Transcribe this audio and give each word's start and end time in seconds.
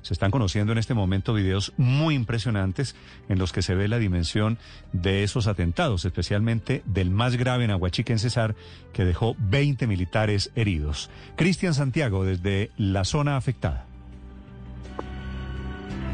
Se 0.00 0.12
están 0.12 0.32
conociendo 0.32 0.72
en 0.72 0.78
este 0.78 0.92
momento 0.92 1.34
videos 1.34 1.72
muy 1.76 2.16
impresionantes 2.16 2.96
en 3.28 3.38
los 3.38 3.52
que 3.52 3.62
se 3.62 3.76
ve 3.76 3.86
la 3.86 4.00
dimensión 4.00 4.58
de 4.92 5.22
esos 5.22 5.46
atentados, 5.46 6.04
especialmente 6.04 6.82
del 6.84 7.10
más 7.10 7.36
grave 7.36 7.62
en 7.62 7.70
Aguachique, 7.70 8.12
en 8.12 8.18
Cesar, 8.18 8.56
que 8.92 9.04
dejó 9.04 9.36
20 9.38 9.86
militares 9.86 10.50
heridos. 10.56 11.10
Cristian 11.36 11.74
Santiago, 11.74 12.24
desde 12.24 12.70
la 12.76 13.04
zona 13.04 13.36
afectada. 13.36 13.86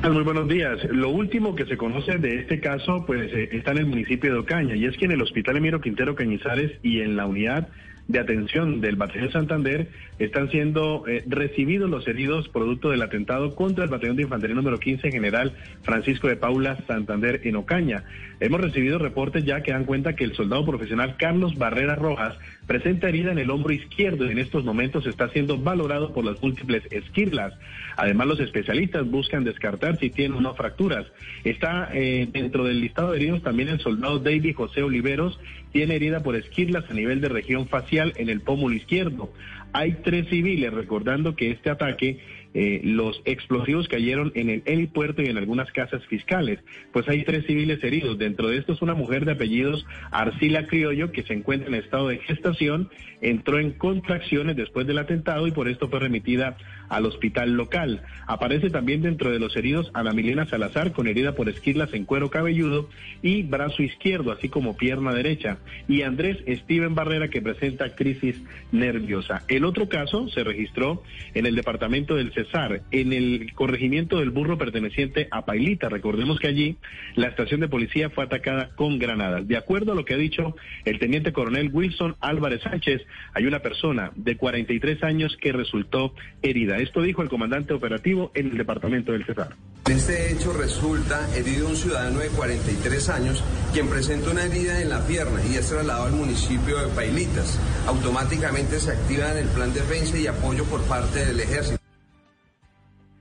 Muy 0.02 0.22
buenos 0.22 0.46
días. 0.46 0.84
Lo 0.90 1.08
último 1.08 1.54
que 1.54 1.64
se 1.64 1.78
conoce 1.78 2.18
de 2.18 2.40
este 2.40 2.60
caso, 2.60 3.04
pues 3.06 3.32
eh, 3.32 3.48
está 3.52 3.72
en 3.72 3.78
el 3.78 3.86
municipio 3.86 4.30
de 4.30 4.40
Ocaña, 4.40 4.76
y 4.76 4.84
es 4.84 4.96
que 4.98 5.06
en 5.06 5.12
el 5.12 5.22
Hospital 5.22 5.56
Emiro 5.56 5.80
Quintero 5.80 6.14
Cañizares 6.14 6.78
y 6.82 7.00
en 7.00 7.16
la 7.16 7.24
unidad 7.24 7.68
de 8.08 8.18
atención 8.18 8.80
del 8.80 8.96
Batallón 8.96 9.30
Santander 9.30 9.88
están 10.18 10.50
siendo 10.50 11.06
eh, 11.06 11.22
recibidos 11.26 11.90
los 11.90 12.08
heridos 12.08 12.48
producto 12.48 12.90
del 12.90 13.02
atentado 13.02 13.54
contra 13.54 13.84
el 13.84 13.90
Batallón 13.90 14.16
de 14.16 14.22
Infantería 14.22 14.56
número 14.56 14.78
15 14.78 15.12
General 15.12 15.52
Francisco 15.82 16.26
de 16.26 16.36
Paula 16.36 16.78
Santander 16.86 17.42
en 17.44 17.56
Ocaña. 17.56 18.04
Hemos 18.40 18.62
recibido 18.62 18.98
reportes 18.98 19.44
ya 19.44 19.62
que 19.62 19.72
dan 19.72 19.84
cuenta 19.84 20.16
que 20.16 20.24
el 20.24 20.34
soldado 20.34 20.64
profesional 20.64 21.16
Carlos 21.18 21.56
Barrera 21.56 21.96
Rojas 21.96 22.36
presenta 22.66 23.08
herida 23.08 23.30
en 23.30 23.38
el 23.38 23.50
hombro 23.50 23.74
izquierdo 23.74 24.26
y 24.26 24.30
en 24.30 24.38
estos 24.38 24.64
momentos 24.64 25.06
está 25.06 25.28
siendo 25.28 25.58
valorado 25.58 26.12
por 26.14 26.24
las 26.24 26.40
múltiples 26.42 26.84
esquirlas. 26.90 27.52
Además, 27.96 28.26
los 28.26 28.40
especialistas 28.40 29.08
buscan 29.08 29.44
descartar 29.44 29.98
si 29.98 30.08
tiene 30.10 30.36
unas 30.36 30.56
fracturas. 30.56 31.06
Está 31.44 31.90
eh, 31.92 32.28
dentro 32.32 32.64
del 32.64 32.80
listado 32.80 33.12
de 33.12 33.18
heridos 33.18 33.42
también 33.42 33.68
el 33.68 33.80
soldado 33.80 34.18
David 34.18 34.54
José 34.54 34.82
Oliveros, 34.82 35.38
tiene 35.72 35.96
herida 35.96 36.22
por 36.22 36.34
esquirlas 36.34 36.88
a 36.90 36.94
nivel 36.94 37.20
de 37.20 37.28
región 37.28 37.68
facial 37.68 37.97
en 37.98 38.28
el 38.28 38.40
pómulo 38.40 38.74
izquierdo. 38.74 39.32
Hay 39.72 39.98
tres 40.02 40.28
civiles, 40.28 40.72
recordando 40.72 41.36
que 41.36 41.50
este 41.50 41.68
ataque 41.70 42.18
eh, 42.54 42.80
los 42.82 43.20
explosivos 43.26 43.86
cayeron 43.88 44.32
en 44.34 44.48
el 44.48 44.62
helipuerto 44.64 45.20
y 45.20 45.26
en 45.26 45.36
algunas 45.36 45.70
casas 45.72 46.04
fiscales. 46.06 46.58
Pues 46.92 47.06
hay 47.08 47.22
tres 47.24 47.44
civiles 47.46 47.84
heridos. 47.84 48.18
Dentro 48.18 48.48
de 48.48 48.56
estos, 48.56 48.80
una 48.80 48.94
mujer 48.94 49.26
de 49.26 49.32
apellidos 49.32 49.86
Arcila 50.10 50.66
Criollo, 50.66 51.12
que 51.12 51.22
se 51.22 51.34
encuentra 51.34 51.68
en 51.68 51.74
estado 51.74 52.08
de 52.08 52.18
gestación, 52.18 52.88
entró 53.20 53.58
en 53.58 53.72
contracciones 53.72 54.56
después 54.56 54.86
del 54.86 54.98
atentado 54.98 55.46
y 55.46 55.52
por 55.52 55.68
esto 55.68 55.88
fue 55.88 56.00
remitida 56.00 56.56
al 56.88 57.06
hospital 57.06 57.52
local. 57.52 58.02
Aparece 58.26 58.70
también 58.70 59.02
dentro 59.02 59.30
de 59.30 59.38
los 59.38 59.56
heridos 59.56 59.90
Ana 59.94 60.12
Milena 60.12 60.46
Salazar, 60.46 60.92
con 60.92 61.06
herida 61.06 61.34
por 61.34 61.48
esquirlas 61.48 61.92
en 61.94 62.04
cuero 62.04 62.30
cabelludo 62.30 62.88
y 63.22 63.42
brazo 63.42 63.82
izquierdo, 63.82 64.32
así 64.32 64.48
como 64.48 64.76
pierna 64.76 65.12
derecha. 65.12 65.58
Y 65.88 66.02
Andrés 66.02 66.38
Steven 66.46 66.94
Barrera, 66.94 67.28
que 67.28 67.42
presenta 67.42 67.94
crisis 67.94 68.36
nerviosa. 68.72 69.42
El 69.48 69.64
otro 69.64 69.88
caso 69.88 70.28
se 70.28 70.44
registró 70.44 71.02
en 71.34 71.46
el 71.46 71.54
departamento 71.54 72.16
del 72.16 72.32
Cesar, 72.32 72.82
en 72.90 73.12
el 73.12 73.52
corregimiento 73.54 74.18
del 74.18 74.30
burro 74.30 74.58
perteneciente 74.58 75.28
a 75.30 75.44
Pailita. 75.44 75.88
Recordemos 75.88 76.38
que 76.38 76.48
allí 76.48 76.76
la 77.14 77.28
estación 77.28 77.60
de 77.60 77.68
policía 77.68 78.10
fue 78.10 78.24
atacada 78.24 78.70
con 78.76 78.98
granadas. 78.98 79.46
De 79.46 79.56
acuerdo 79.56 79.92
a 79.92 79.94
lo 79.94 80.04
que 80.04 80.14
ha 80.14 80.18
dicho 80.18 80.56
el 80.84 80.98
teniente 80.98 81.32
coronel 81.32 81.70
Wilson 81.72 82.16
Álvarez 82.20 82.62
Sánchez, 82.62 83.02
hay 83.34 83.46
una 83.46 83.60
persona 83.60 84.12
de 84.16 84.36
43 84.36 85.02
años 85.02 85.36
que 85.40 85.52
resultó 85.52 86.14
herida. 86.42 86.77
Esto 86.78 87.02
dijo 87.02 87.22
el 87.22 87.28
comandante 87.28 87.74
operativo 87.74 88.30
en 88.34 88.50
el 88.50 88.58
departamento 88.58 89.12
del 89.12 89.24
Cesar. 89.24 89.48
Este 89.88 90.32
hecho 90.32 90.52
resulta 90.52 91.28
herido 91.36 91.68
un 91.68 91.76
ciudadano 91.76 92.20
de 92.20 92.28
43 92.28 93.08
años 93.08 93.42
quien 93.72 93.88
presenta 93.88 94.30
una 94.30 94.44
herida 94.44 94.80
en 94.80 94.90
la 94.90 95.04
pierna 95.06 95.40
y 95.50 95.56
es 95.56 95.68
trasladado 95.68 96.06
al 96.06 96.12
municipio 96.12 96.78
de 96.78 96.88
Pailitas. 96.94 97.58
Automáticamente 97.86 98.78
se 98.78 98.92
activa 98.92 99.32
en 99.32 99.38
el 99.38 99.48
plan 99.48 99.72
de 99.72 99.80
defensa 99.80 100.18
y 100.18 100.26
apoyo 100.26 100.64
por 100.64 100.82
parte 100.84 101.24
del 101.24 101.40
ejército. 101.40 101.78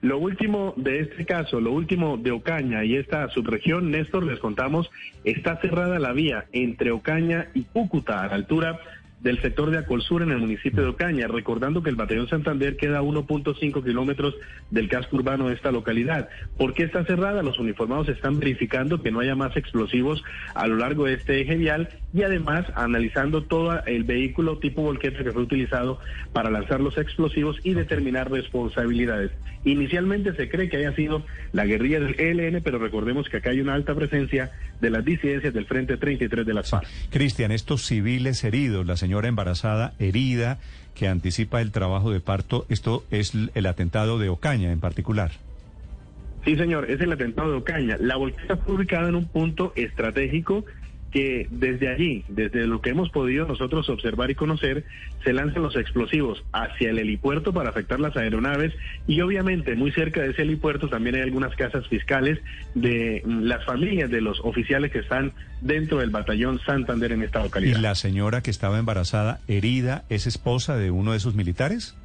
Lo 0.01 0.19
último 0.19 0.73
de 0.77 0.99
este 0.99 1.25
caso, 1.25 1.59
lo 1.59 1.71
último 1.71 2.17
de 2.17 2.31
Ocaña 2.31 2.85
y 2.85 2.95
esta 2.95 3.27
subregión, 3.29 3.89
Néstor, 3.89 4.23
les 4.23 4.39
contamos, 4.39 4.89
está 5.23 5.59
cerrada 5.59 5.97
la 5.97 6.13
vía 6.13 6.45
entre 6.51 6.91
Ocaña 6.91 7.49
y 7.55 7.63
Cúcuta 7.63 8.21
a 8.21 8.27
la 8.27 8.35
altura 8.35 8.79
del 9.19 9.41
sector 9.41 9.71
de 9.71 9.79
Acolsur 9.79 10.21
en 10.21 10.31
el 10.31 10.37
municipio 10.37 10.83
de 10.83 10.89
Ocaña, 10.89 11.27
recordando 11.27 11.81
que 11.81 11.89
el 11.89 11.95
Batallón 11.95 12.29
Santander 12.29 12.77
queda 12.77 12.99
a 12.99 13.03
1.5 13.03 13.83
kilómetros 13.83 14.35
del 14.69 14.89
casco 14.89 15.15
urbano 15.17 15.47
de 15.47 15.55
esta 15.55 15.71
localidad. 15.71 16.29
¿Por 16.57 16.73
qué 16.73 16.83
está 16.83 17.03
cerrada? 17.05 17.41
Los 17.41 17.59
uniformados 17.59 18.09
están 18.09 18.39
verificando 18.39 19.01
que 19.01 19.11
no 19.11 19.19
haya 19.19 19.35
más 19.35 19.55
explosivos 19.57 20.23
a 20.53 20.67
lo 20.67 20.75
largo 20.75 21.05
de 21.05 21.13
este 21.13 21.41
eje 21.41 21.55
vial 21.55 21.89
y 22.17 22.23
además 22.23 22.65
analizando 22.73 23.43
todo 23.43 23.79
el 23.85 24.03
vehículo 24.03 24.57
tipo 24.57 24.81
volquete 24.81 25.23
que 25.23 25.31
fue 25.31 25.43
utilizado 25.43 25.99
para 26.33 26.49
lanzar 26.49 26.81
los 26.81 26.97
explosivos 26.97 27.59
y 27.63 27.75
determinar 27.75 28.31
responsabilidades. 28.31 29.31
Inicialmente 29.65 30.33
se 30.33 30.49
cree 30.49 30.67
que 30.67 30.77
haya 30.77 30.95
sido 30.95 31.23
la 31.51 31.65
guerrilla 31.65 31.99
del 31.99 32.19
ELN, 32.19 32.63
pero 32.63 32.79
recordemos 32.79 33.29
que 33.29 33.37
acá 33.37 33.51
hay 33.51 33.61
una 33.61 33.75
alta 33.75 33.93
presencia 33.93 34.51
de 34.81 34.89
las 34.89 35.05
disidencias 35.05 35.53
del 35.53 35.65
Frente 35.65 35.97
33 35.97 36.43
de 36.43 36.53
las 36.55 36.71
FARC. 36.71 36.87
Cristian, 37.11 37.51
estos 37.51 37.85
civiles 37.85 38.43
heridos, 38.43 38.87
la 38.87 38.97
señora 38.97 39.27
embarazada 39.27 39.93
herida 39.99 40.57
que 40.95 41.07
anticipa 41.07 41.61
el 41.61 41.71
trabajo 41.71 42.11
de 42.11 42.19
parto, 42.19 42.65
esto 42.69 43.03
es 43.11 43.33
el 43.53 43.65
atentado 43.67 44.17
de 44.17 44.29
Ocaña 44.29 44.71
en 44.71 44.79
particular. 44.79 45.33
Sí, 46.45 46.55
señor, 46.55 46.89
es 46.89 46.99
el 46.99 47.11
atentado 47.11 47.51
de 47.51 47.57
Ocaña. 47.57 47.97
La 47.99 48.15
volqueta 48.15 48.57
fue 48.57 48.75
ubicada 48.75 49.09
en 49.09 49.15
un 49.15 49.25
punto 49.25 49.73
estratégico 49.75 50.65
que 51.11 51.47
desde 51.49 51.89
allí, 51.89 52.23
desde 52.27 52.67
lo 52.67 52.81
que 52.81 52.89
hemos 52.89 53.09
podido 53.09 53.47
nosotros 53.47 53.89
observar 53.89 54.29
y 54.31 54.35
conocer, 54.35 54.83
se 55.23 55.33
lanzan 55.33 55.63
los 55.63 55.75
explosivos 55.75 56.43
hacia 56.51 56.89
el 56.89 56.99
helipuerto 56.99 57.53
para 57.53 57.69
afectar 57.69 57.99
las 57.99 58.15
aeronaves 58.15 58.73
y 59.07 59.21
obviamente 59.21 59.75
muy 59.75 59.91
cerca 59.91 60.21
de 60.21 60.31
ese 60.31 60.43
helipuerto 60.43 60.89
también 60.89 61.15
hay 61.15 61.21
algunas 61.21 61.55
casas 61.55 61.87
fiscales 61.87 62.39
de 62.75 63.23
las 63.25 63.65
familias 63.65 64.09
de 64.09 64.21
los 64.21 64.39
oficiales 64.41 64.91
que 64.91 64.99
están 64.99 65.33
dentro 65.61 65.99
del 65.99 66.09
batallón 66.09 66.59
Santander 66.65 67.11
en 67.11 67.23
esta 67.23 67.41
localidad. 67.41 67.77
¿Y 67.77 67.81
la 67.81 67.95
señora 67.95 68.41
que 68.41 68.51
estaba 68.51 68.77
embarazada, 68.77 69.39
herida, 69.47 70.03
es 70.09 70.27
esposa 70.27 70.77
de 70.77 70.91
uno 70.91 71.11
de 71.11 71.17
esos 71.17 71.35
militares? 71.35 71.95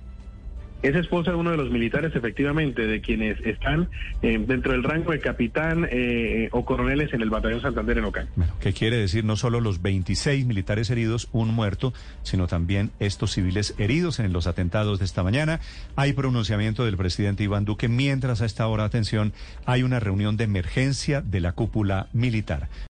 Es 0.82 0.97
esposa 0.97 1.31
de 1.31 1.37
uno 1.37 1.53
de 1.53 1.56
los 1.56 1.70
militares, 1.70 2.12
efectivamente, 2.15 2.87
de 2.87 3.00
quienes 3.00 3.38
están 3.47 3.88
eh, 4.20 4.43
dentro 4.44 4.72
del 4.72 4.82
rango 4.82 5.12
de 5.12 5.20
capitán 5.20 5.87
eh, 5.91 6.48
o 6.50 6.65
coroneles 6.65 7.12
en 7.15 7.22
el 7.22 7.31
batallón 7.31 7.62
Santander 7.62 7.98
en 7.98 8.04
Ocaña. 8.04 8.28
Bueno, 8.34 8.53
¿qué 8.60 8.72
quiere 8.72 8.97
decir 8.97 9.25
no 9.25 9.37
solo 9.37 9.60
los 9.60 9.81
26 9.81 10.44
militares 10.44 10.91
heridos, 10.91 11.28
un 11.31 11.54
muerto, 11.54 11.93
sino 12.22 12.48
también 12.48 12.91
estos 12.98 13.32
civiles 13.32 13.75
heridos 13.78 14.19
en 14.19 14.32
los 14.32 14.48
atentados 14.48 14.98
de 14.98 15.04
esta 15.04 15.22
mañana? 15.22 15.60
Hay 15.94 16.15
pronunciamiento 16.15 16.84
del 16.84 16.97
presidente 16.97 17.44
Iván 17.44 17.64
Duque, 17.64 17.88
mientras 17.88 18.43
a 18.43 18.47
esta 18.47 18.66
hora, 18.66 18.84
atención, 18.84 19.32
hay 19.66 19.84
una 19.84 20.00
reunión 20.00 20.37
de 20.37 20.44
emergencia 20.44 21.20
de 21.20 21.41
la 21.41 21.53
cúpula 21.53 22.09
militar. 22.12 22.69